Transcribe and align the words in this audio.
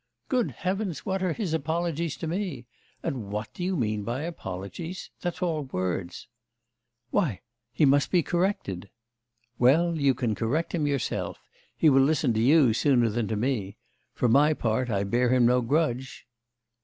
'Good 0.29 0.49
Heavens, 0.49 1.05
what 1.05 1.21
are 1.21 1.33
his 1.33 1.53
apologies 1.53 2.17
to 2.17 2.25
me? 2.25 2.65
And 3.03 3.29
what 3.31 3.53
do 3.53 3.63
you 3.63 3.77
mean 3.77 4.01
by 4.01 4.23
apologies? 4.23 5.11
That's 5.21 5.43
all 5.43 5.61
words.' 5.65 6.27
'Why, 7.11 7.41
he 7.71 7.85
must 7.85 8.09
be 8.09 8.23
corrected.' 8.23 8.89
'Well, 9.59 9.99
you 9.99 10.15
can 10.15 10.33
correct 10.33 10.73
him 10.73 10.87
yourself. 10.87 11.43
He 11.77 11.87
will 11.87 12.01
listen 12.01 12.33
to 12.33 12.41
you 12.41 12.73
sooner 12.73 13.09
than 13.09 13.27
to 13.27 13.35
me. 13.35 13.77
For 14.15 14.27
my 14.27 14.55
part 14.55 14.89
I 14.89 15.03
bear 15.03 15.29
him 15.29 15.45
no 15.45 15.61
grudge. 15.61 16.25